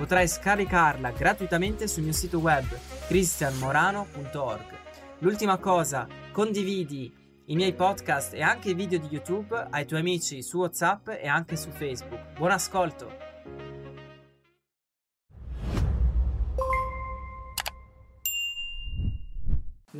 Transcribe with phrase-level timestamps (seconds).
[0.00, 2.64] Potrai scaricarla gratuitamente sul mio sito web
[3.06, 4.78] cristianmorano.org.
[5.18, 7.12] L'ultima cosa, condividi
[7.44, 11.28] i miei podcast e anche i video di YouTube ai tuoi amici su WhatsApp e
[11.28, 12.32] anche su Facebook.
[12.38, 13.19] Buon ascolto!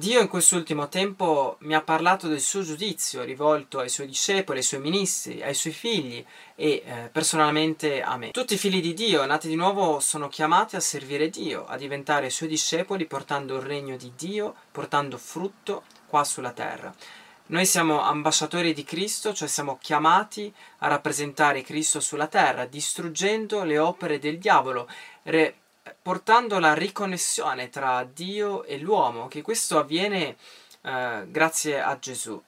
[0.00, 4.64] Dio in quest'ultimo tempo mi ha parlato del suo giudizio rivolto ai suoi discepoli, ai
[4.64, 8.30] suoi ministri, ai suoi figli e eh, personalmente a me.
[8.30, 12.30] Tutti i figli di Dio, nati di nuovo, sono chiamati a servire Dio, a diventare
[12.30, 16.94] suoi discepoli portando il regno di Dio, portando frutto qua sulla terra.
[17.48, 23.76] Noi siamo ambasciatori di Cristo, cioè siamo chiamati a rappresentare Cristo sulla terra, distruggendo le
[23.76, 24.88] opere del diavolo,
[25.24, 25.56] re-
[26.00, 30.36] portando la riconnessione tra Dio e l'uomo, che questo avviene
[30.82, 32.42] eh, grazie a Gesù.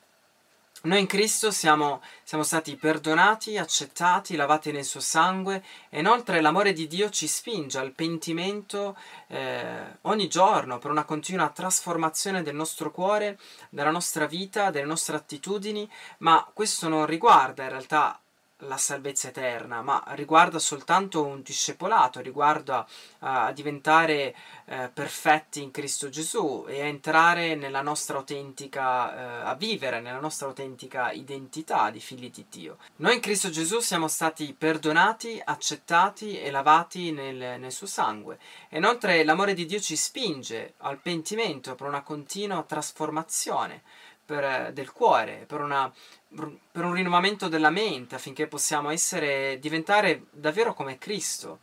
[0.85, 6.73] Noi in Cristo siamo, siamo, stati perdonati, accettati, lavati nel suo sangue e inoltre l'amore
[6.73, 8.97] di Dio ci spinge al pentimento
[9.29, 13.39] eh, ogni giorno per una continua trasformazione del nostro cuore,
[13.71, 18.21] della nostra vita, delle nostre attitudini, ma questo non riguarda in realtà
[18.63, 22.87] la salvezza eterna, ma riguarda soltanto un discepolato, riguarda uh,
[23.19, 24.35] a diventare
[24.67, 30.21] uh, perfetti in Cristo Gesù e a entrare nella nostra autentica, uh, a vivere nella
[30.21, 32.79] nostra autentica identità di figli di Dio.
[32.97, 38.39] Noi in Cristo Gesù siamo stati perdonati, accettati e lavati nel, nel suo sangue.
[38.69, 43.83] E inoltre l'amore di Dio ci spinge al pentimento per una continua trasformazione
[44.25, 45.93] per, del cuore, per, una,
[46.29, 51.61] per un rinnovamento della mente affinché possiamo essere, diventare davvero come Cristo,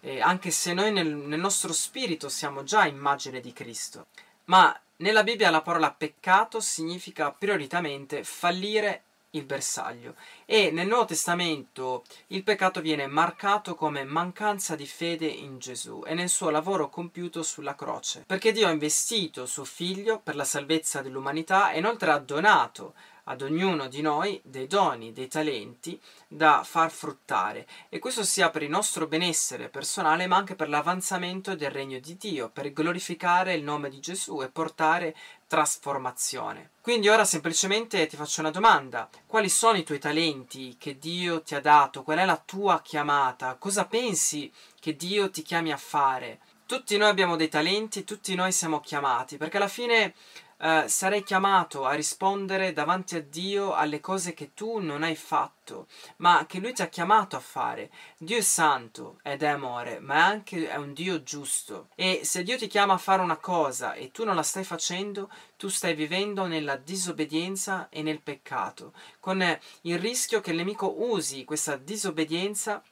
[0.00, 4.06] eh, anche se noi nel, nel nostro spirito siamo già immagine di Cristo.
[4.46, 10.14] Ma nella Bibbia la parola peccato significa prioritamente fallire il bersaglio.
[10.44, 16.14] E nel Nuovo Testamento il peccato viene marcato come mancanza di fede in Gesù e
[16.14, 21.02] nel suo lavoro compiuto sulla croce, perché Dio ha investito suo figlio per la salvezza
[21.02, 26.90] dell'umanità e inoltre ha donato ad ognuno di noi dei doni, dei talenti da far
[26.90, 27.66] fruttare.
[27.88, 32.16] E questo sia per il nostro benessere personale ma anche per l'avanzamento del regno di
[32.16, 35.14] Dio, per glorificare il nome di Gesù e portare
[35.50, 36.70] trasformazione.
[36.80, 41.56] Quindi ora semplicemente ti faccio una domanda, quali sono i tuoi talenti che Dio ti
[41.56, 46.38] ha dato, qual è la tua chiamata, cosa pensi che Dio ti chiami a fare?
[46.66, 50.14] Tutti noi abbiamo dei talenti, tutti noi siamo chiamati, perché alla fine
[50.62, 55.86] eh, sarai chiamato a rispondere davanti a Dio alle cose che tu non hai fatto,
[56.16, 57.90] ma che Lui ti ha chiamato a fare.
[58.18, 61.88] Dio è santo ed è amore, ma è anche è un Dio giusto.
[61.94, 65.30] E se Dio ti chiama a fare una cosa e tu non la stai facendo,
[65.56, 69.40] tu stai vivendo nella disobbedienza e nel peccato, con
[69.82, 72.82] il rischio che il nemico usi questa disobbedienza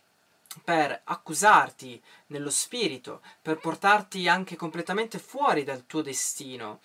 [0.65, 6.81] per accusarti nello spirito, per portarti anche completamente fuori dal tuo destino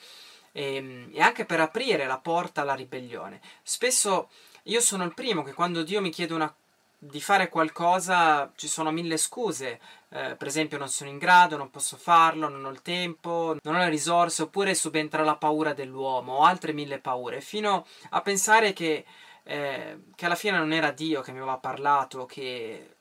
[0.54, 3.42] e, ehm, e anche per aprire la porta alla ribellione.
[3.62, 4.30] Spesso
[4.64, 6.54] io sono il primo che quando Dio mi chiede una
[6.98, 11.70] di fare qualcosa ci sono mille scuse, eh, per esempio non sono in grado, non
[11.70, 16.38] posso farlo, non ho il tempo, non ho le risorse, oppure subentra la paura dell'uomo
[16.38, 19.06] o altre mille paure, fino a pensare che,
[19.44, 22.96] eh, che alla fine non era Dio che mi aveva parlato, che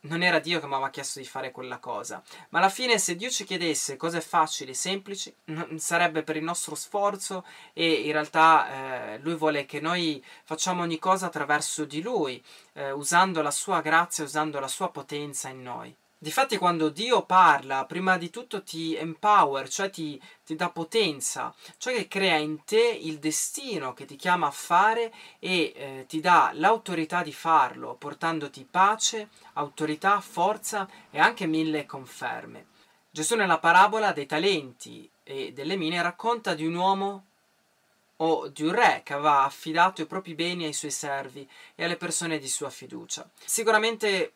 [0.00, 2.22] non era Dio che mi aveva chiesto di fare quella cosa.
[2.50, 5.34] Ma alla fine, se Dio ci chiedesse cose facili, semplici,
[5.76, 10.98] sarebbe per il nostro sforzo e in realtà eh, Lui vuole che noi facciamo ogni
[10.98, 12.42] cosa attraverso di Lui,
[12.74, 15.96] eh, usando la sua grazia, usando la sua potenza in noi.
[16.18, 21.94] Difatti quando Dio parla, prima di tutto ti empower, cioè ti, ti, dà potenza, cioè
[21.94, 26.52] che crea in te il destino che ti chiama a fare e eh, ti dà
[26.54, 32.68] l'autorità di farlo, portandoti pace, autorità, forza e anche mille conferme.
[33.10, 37.24] Gesù nella parabola dei talenti e delle mine racconta di un uomo
[38.16, 41.96] o di un re che aveva affidato i propri beni ai suoi servi e alle
[41.96, 43.28] persone di sua fiducia.
[43.44, 44.32] Sicuramente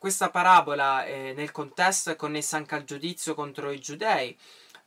[0.00, 4.34] questa parabola eh, nel contesto è connessa anche al giudizio contro i giudei,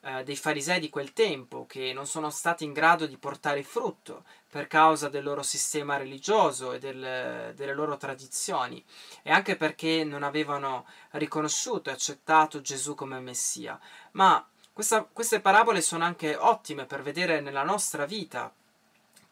[0.02, 4.26] eh, dei farisei di quel tempo, che non sono stati in grado di portare frutto
[4.50, 8.84] per causa del loro sistema religioso e del, delle loro tradizioni,
[9.22, 13.80] e anche perché non avevano riconosciuto e accettato Gesù come Messia.
[14.14, 14.44] Ma
[14.74, 18.52] Questa, queste parabole sono anche ottime per vedere nella nostra vita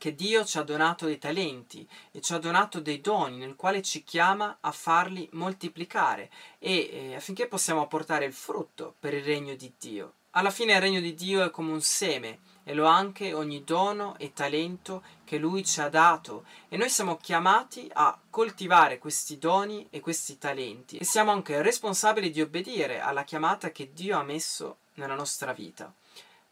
[0.02, 3.84] che Dio ci ha donato dei talenti e ci ha donato dei doni nel quale
[3.84, 9.54] ci chiama a farli moltiplicare e eh, affinché possiamo portare il frutto per il regno
[9.54, 10.14] di Dio.
[10.32, 13.64] Alla fine il regno di Dio è come un seme e lo ha anche ogni
[13.64, 19.38] dono e talento che Lui ci ha dato e noi siamo chiamati a coltivare questi
[19.38, 24.24] doni e questi talenti e siamo anche responsabili di obbedire alla chiamata che Dio ha
[24.24, 25.94] messo nella nostra vita.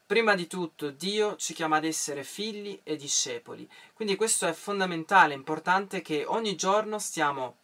[0.09, 5.35] Prima di tutto Dio ci chiama ad essere figli e discepoli, quindi questo è fondamentale,
[5.35, 7.57] importante che ogni giorno stiamo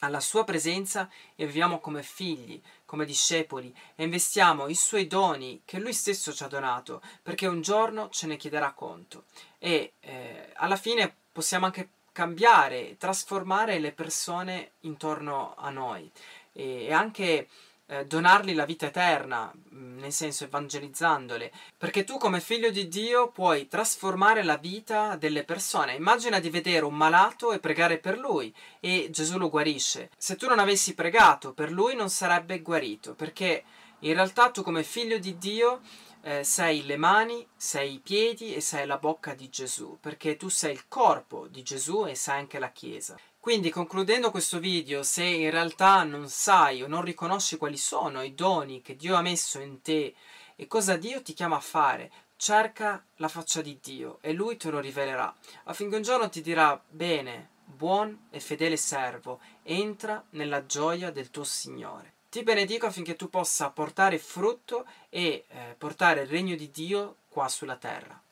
[0.00, 5.78] alla sua presenza e viviamo come figli, come discepoli e investiamo i suoi doni che
[5.78, 9.24] lui stesso ci ha donato, perché un giorno ce ne chiederà conto.
[9.56, 16.10] E eh, alla fine possiamo anche cambiare, trasformare le persone intorno a noi
[16.52, 17.48] e, e anche
[17.90, 23.30] eh, donargli la vita eterna, mm, nel senso evangelizzandole, perché tu come figlio di Dio
[23.30, 25.94] puoi trasformare la vita delle persone.
[25.94, 30.10] Immagina di vedere un malato e pregare per lui e Gesù lo guarisce.
[30.16, 33.64] Se tu non avessi pregato per lui non sarebbe guarito, perché
[34.00, 35.80] in realtà tu come figlio di Dio
[36.22, 40.48] eh, sei le mani, sei i piedi e sei la bocca di Gesù, perché tu
[40.48, 43.18] sei il corpo di Gesù e sei anche la Chiesa.
[43.40, 48.34] Quindi concludendo questo video, se in realtà non sai o non riconosci quali sono i
[48.34, 50.14] doni che Dio ha messo in te
[50.56, 54.68] e cosa Dio ti chiama a fare, cerca la faccia di Dio e Lui te
[54.68, 55.34] lo rivelerà,
[55.64, 61.44] affinché un giorno ti dirà bene, buon e fedele servo, entra nella gioia del tuo
[61.44, 62.12] Signore.
[62.28, 67.48] Ti benedico affinché tu possa portare frutto e eh, portare il regno di Dio qua
[67.48, 68.22] sulla terra.